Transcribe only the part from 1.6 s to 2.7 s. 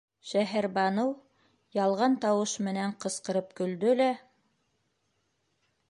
ялған тауыш